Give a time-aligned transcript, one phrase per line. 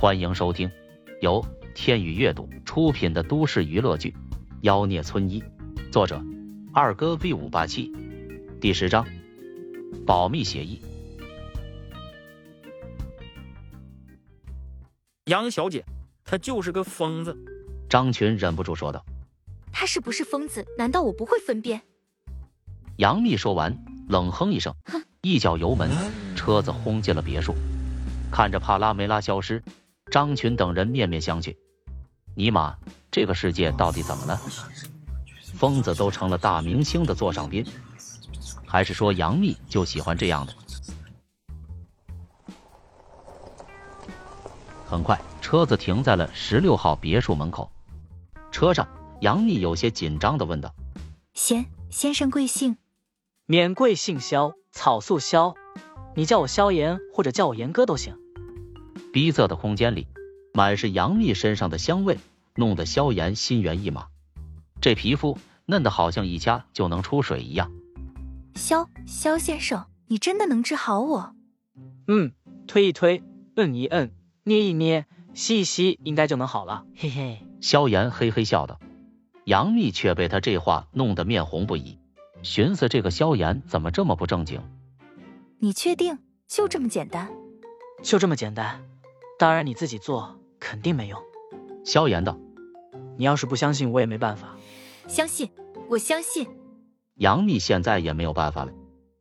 [0.00, 0.70] 欢迎收听
[1.20, 4.08] 由天宇阅读出品的都市娱乐剧
[4.62, 5.42] 《妖孽村医》，
[5.92, 6.24] 作者
[6.72, 7.92] 二哥 V 五八七，
[8.62, 9.06] 第十章
[10.06, 10.80] 保密协议。
[15.26, 15.84] 杨小姐，
[16.24, 17.36] 她就是个疯子。
[17.86, 19.04] 张群忍不住说道
[19.70, 20.66] ：“她是不是疯子？
[20.78, 21.82] 难道我不会分辨？”
[22.96, 23.76] 杨幂说完，
[24.08, 24.74] 冷哼一声，
[25.20, 25.90] 一脚油门，
[26.34, 27.54] 车子轰进了别墅。
[28.32, 29.62] 看着帕拉梅拉消失。
[30.10, 31.56] 张群等人面面相觑，
[32.34, 32.76] 尼玛，
[33.10, 34.40] 这个世界到底怎么了？
[35.54, 37.64] 疯子都成了大明星的座上宾，
[38.66, 40.54] 还是说杨幂就喜欢这样的？
[44.86, 47.70] 很快，车子停在了十六号别墅门口。
[48.50, 48.88] 车上，
[49.20, 50.74] 杨幂有些紧张的问道
[51.34, 52.76] ：“先先生贵姓
[53.46, 55.54] ？”“免贵姓萧，草素萧，
[56.16, 58.16] 你叫我萧炎或者叫我炎哥都行。”
[59.12, 60.06] 逼仄的空间里，
[60.54, 62.18] 满是杨幂身上的香味，
[62.54, 64.06] 弄得萧炎心猿意马。
[64.80, 67.70] 这皮肤嫩的好像一掐就能出水一样。
[68.54, 71.34] 萧萧先生，你真的能治好我？
[72.06, 72.32] 嗯，
[72.66, 73.22] 推一推，
[73.56, 74.12] 摁一摁，
[74.44, 76.84] 捏一捏，吸一吸，应该就能好了。
[76.96, 77.46] 嘿嘿。
[77.60, 78.80] 萧炎嘿嘿笑道。
[79.44, 81.98] 杨幂却被他这话弄得面红不已，
[82.42, 84.60] 寻思这个萧炎怎么这么不正经？
[85.58, 87.30] 你确定就这么简单？
[88.02, 88.82] 就这么简单。
[89.40, 91.18] 当然，你自己做肯定没用。
[91.82, 92.38] 萧炎道
[93.16, 94.54] ：“你要是不相信，我也没办法。”
[95.08, 95.50] 相信，
[95.88, 96.46] 我相信。
[97.14, 98.72] 杨幂现在也没有办法了，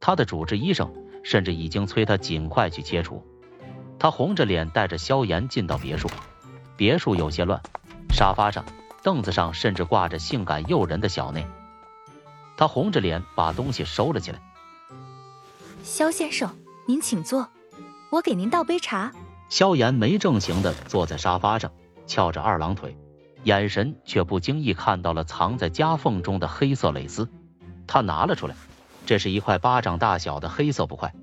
[0.01, 3.25] 她的主治医生甚至已经催她尽快去切除。
[3.97, 6.09] 她红着脸带着萧炎进到别墅，
[6.75, 7.61] 别墅有些乱，
[8.09, 8.65] 沙发上、
[9.01, 11.47] 凳子上甚至挂着性感诱人的小内。
[12.57, 14.41] 她红着脸把东西收了起来。
[15.81, 16.53] 萧先生，
[16.89, 17.47] 您请坐，
[18.09, 19.13] 我给您倒杯茶。
[19.49, 21.71] 萧炎没正形的坐在沙发上，
[22.05, 22.95] 翘着二郎腿，
[23.43, 27.27] 眼神却不经意看到了藏在夹缝中的黑色蕾丝。
[27.87, 28.55] 他拿了出来，
[29.07, 31.13] 这是一块巴掌大小的黑色布块。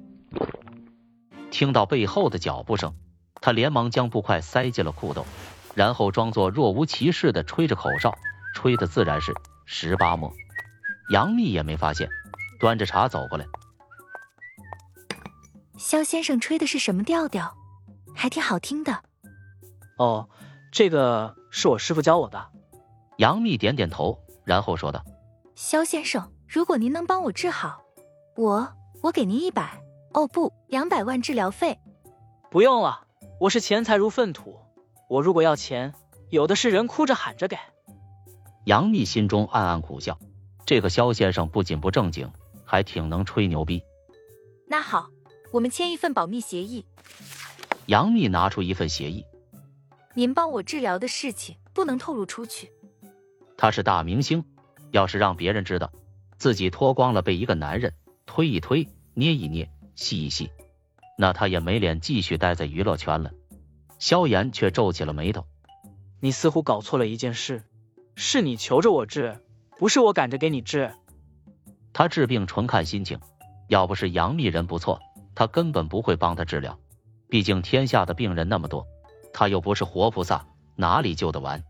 [1.53, 2.94] 听到背后的脚步声，
[3.41, 5.25] 他连忙将布块塞进了裤兜，
[5.75, 8.12] 然后装作若无其事的吹着口哨，
[8.54, 9.32] 吹的自然是
[9.65, 10.32] 十八摸。
[11.10, 12.09] 杨幂也没发现，
[12.59, 13.47] 端着茶走过来。
[15.78, 17.56] 萧先生吹的是什么调调？
[18.16, 19.03] 还挺好听的。
[19.99, 20.28] 哦，
[20.72, 22.49] 这个是我师傅教我的。
[23.19, 25.04] 杨幂点点头，然后说道
[25.54, 27.82] ：“肖先生，如果您能帮我治好，
[28.37, 28.72] 我
[29.03, 29.81] 我给您一百
[30.12, 31.78] 哦不，两百万治疗费。”
[32.50, 33.06] 不用了，
[33.41, 34.59] 我是钱财如粪土，
[35.09, 35.94] 我如果要钱，
[36.31, 37.56] 有的是人哭着喊着给。
[38.65, 40.19] 杨幂心中暗暗苦笑，
[40.65, 42.31] 这个肖先生不仅不正经，
[42.65, 43.83] 还挺能吹牛逼。
[44.69, 45.09] 那好，
[45.53, 46.84] 我们签一份保密协议。
[47.86, 49.24] 杨幂拿出一份协议，
[50.14, 52.72] 您帮我治疗的事情不能透露出去。
[53.56, 54.44] 他是大明星，
[54.91, 55.92] 要是让别人知道
[56.36, 57.94] 自己脱光了被一个男人
[58.26, 60.50] 推一推、捏一捏、吸一吸，
[61.16, 63.30] 那他也没脸继续待在娱乐圈了。
[63.98, 65.47] 萧炎却皱起了眉头，
[66.20, 67.62] 你似乎搞错了一件事，
[68.16, 69.41] 是你求着我治，
[69.78, 70.92] 不是我赶着给你治。
[71.92, 73.20] 他治病纯看心情，
[73.68, 75.00] 要不是杨幂人不错，
[75.36, 76.78] 他根本不会帮他治疗。
[77.28, 78.87] 毕竟天下的病人那么多，
[79.32, 81.62] 他又不是活菩萨，哪里救得完？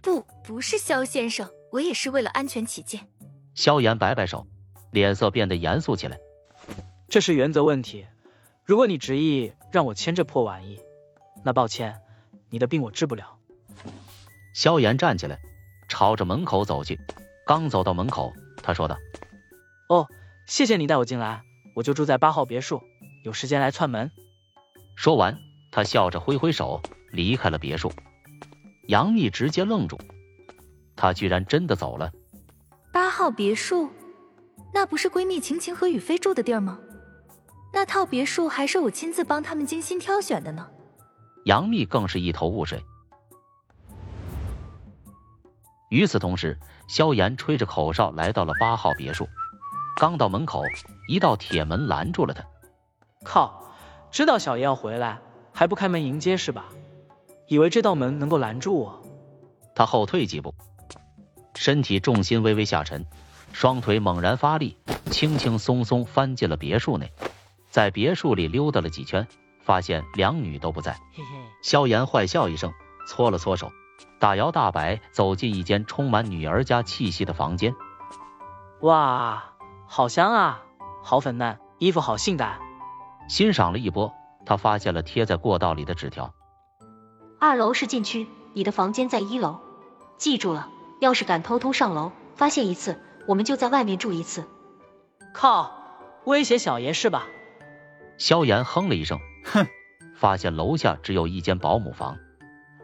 [0.00, 3.08] 不，不是萧先生，我也是为了安全起见。
[3.54, 4.46] 萧炎摆摆手，
[4.90, 6.18] 脸色变得严肃起来。
[7.08, 8.06] 这是原则问题，
[8.64, 10.80] 如果你执意让我签这破玩意，
[11.44, 12.00] 那抱歉，
[12.50, 13.36] 你的病我治不了。
[14.54, 15.38] 萧炎站起来，
[15.88, 16.98] 朝着门口走去。
[17.46, 18.32] 刚走到门口，
[18.62, 18.96] 他说道
[19.88, 20.08] ：“哦，
[20.46, 21.42] 谢谢你带我进来，
[21.76, 22.80] 我就住在八号别墅，
[23.24, 24.10] 有时间来串门。”
[25.02, 25.36] 说完，
[25.72, 26.80] 他笑着挥挥手
[27.10, 27.92] 离开了别墅。
[28.86, 29.98] 杨幂直接愣住，
[30.94, 32.08] 他居然真的走了。
[32.92, 33.90] 八号别墅，
[34.72, 36.78] 那不是闺蜜晴晴和雨飞住的地儿吗？
[37.72, 40.68] 那套别墅还是我亲自帮他们精心挑选的呢。
[41.46, 42.80] 杨幂更是一头雾水。
[45.90, 46.56] 与此同时，
[46.86, 49.26] 萧炎吹着口哨来到了八号别墅。
[49.96, 50.62] 刚到门口，
[51.08, 52.44] 一道铁门拦住了他。
[53.24, 53.58] 靠！
[54.12, 55.20] 知道小爷要回来，
[55.54, 56.66] 还不开门迎接是吧？
[57.48, 59.02] 以为这道门能够拦住我？
[59.74, 60.54] 他后退几步，
[61.54, 63.06] 身体重心微微下沉，
[63.52, 64.76] 双腿猛然发力，
[65.10, 67.10] 轻轻松松翻进了别墅内。
[67.70, 69.26] 在别墅里溜达了几圈，
[69.64, 70.98] 发现两女都不在。
[71.62, 72.70] 萧炎坏笑一声，
[73.08, 73.72] 搓了搓手，
[74.18, 77.74] 大摇大摆走进一间充满女儿家气息的房间。
[78.80, 79.42] 哇，
[79.86, 80.62] 好香啊，
[81.02, 82.60] 好粉嫩，衣服好性感。
[83.32, 84.12] 欣赏了一波，
[84.44, 86.34] 他发现了贴在过道里的纸条。
[87.40, 89.58] 二楼是禁区，你的房间在一楼。
[90.18, 90.68] 记住了，
[91.00, 94.44] 要是敢偷偷上楼，发现一次，我们就在外面住一次。
[95.32, 95.72] 靠，
[96.24, 97.26] 威胁小爷是吧？
[98.18, 99.66] 萧炎哼了一声，哼，
[100.14, 102.18] 发现楼下只有一间保姆房，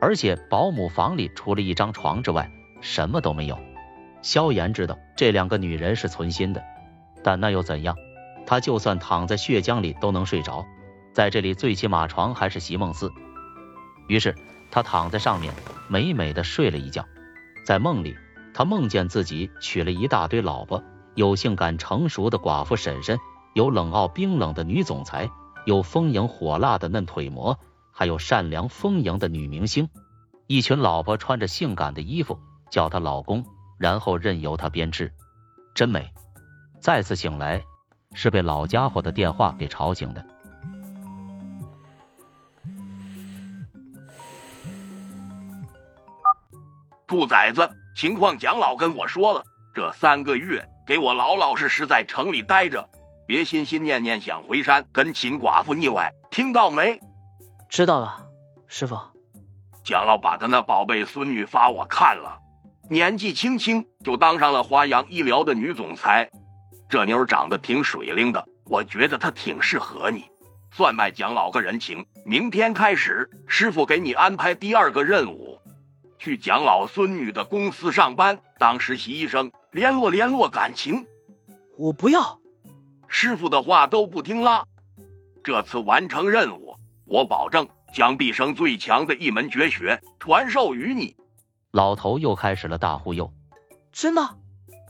[0.01, 2.51] 而且保姆房里除了一张床之外，
[2.81, 3.59] 什么都没有。
[4.23, 6.65] 萧炎知道这两个女人是存心的，
[7.23, 7.95] 但那又怎样？
[8.49, 10.65] 他就算躺在血浆里都能睡着，
[11.13, 13.13] 在这里最起码床还是席梦思。
[14.07, 14.35] 于是
[14.71, 15.53] 他躺在上面，
[15.87, 17.05] 美美的睡了一觉。
[17.67, 18.17] 在梦里，
[18.55, 20.83] 他梦见自己娶了一大堆老婆，
[21.15, 23.19] 有性感成熟的寡妇婶婶，
[23.55, 25.29] 有冷傲冰冷的女总裁，
[25.67, 27.59] 有丰盈火辣的嫩腿模，
[27.93, 29.91] 还有善良丰盈的女明星。
[30.47, 32.41] 一群老婆穿着性感的衣服，
[32.71, 33.45] 叫他老公，
[33.79, 35.13] 然后任由他编织，
[35.75, 36.11] 真美。
[36.81, 37.63] 再次醒来，
[38.21, 40.27] 是被老家伙的电话给吵醒的。
[47.07, 52.89] 兔崽子，情况蒋老跟我说了，这三个月给我老老实实在城里待着，
[53.25, 57.01] 别心心念念想回山跟秦寡妇腻歪，听到没？
[57.69, 58.27] 知道了，
[58.67, 58.99] 师傅。
[59.85, 62.41] 蒋老把他那宝贝孙女发我看了，
[62.91, 66.29] 年纪轻轻就当上了华阳医疗的女总裁，
[66.89, 70.25] 这妞长得挺水灵的，我觉得她挺适合你，
[70.71, 72.07] 算卖蒋老个人情。
[72.25, 75.61] 明天开始，师傅给你安排第二个任务。
[76.19, 81.07] 去蒋老孙女的公司上班当实习医生，联络联络感情。
[81.77, 82.41] 我不要，
[83.07, 84.65] 师傅的话都不听啦。
[85.45, 86.75] 这次完成任务，
[87.05, 91.17] 我保证将毕生最强的一门绝学传授于你。
[91.71, 93.31] 老头又开始了大忽悠，
[93.93, 94.39] 真的，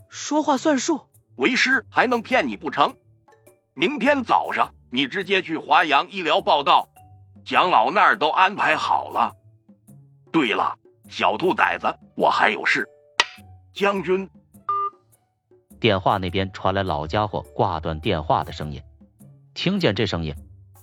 [0.09, 1.08] 说话算数。
[1.39, 2.95] 为师还能骗你不成？
[3.75, 6.89] 明天早上你直接去华阳医疗报道，
[7.45, 9.33] 蒋老那儿都安排好了。
[10.31, 10.77] 对了。
[11.11, 12.87] 小兔崽子，我还有事。
[13.73, 14.29] 将军，
[15.81, 18.83] 电话那边传来老家伙挂断电话的声音。
[19.55, 20.35] 听见这声音，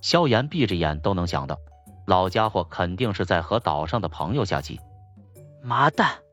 [0.01, 1.59] 萧炎闭着眼都能想到，
[2.07, 4.79] 老家伙肯定是在和岛上的朋友下棋。
[5.61, 6.23] 麻蛋，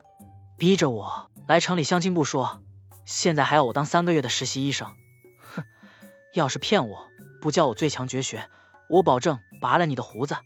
[0.57, 2.63] 逼着我来城里相亲不说，
[3.05, 4.95] 现在还要我当三个月的实习医生。
[5.39, 5.65] 哼，
[6.33, 7.09] 要是骗我
[7.41, 8.49] 不教我最强绝学，
[8.89, 10.37] 我保证拔了你的胡子。